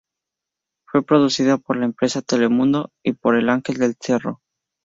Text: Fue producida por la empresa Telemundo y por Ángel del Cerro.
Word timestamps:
Fue 0.87 1.03
producida 1.05 1.57
por 1.59 1.77
la 1.77 1.85
empresa 1.85 2.23
Telemundo 2.23 2.89
y 3.05 3.13
por 3.13 3.35
Ángel 3.47 3.77
del 3.77 3.95
Cerro. 4.01 4.39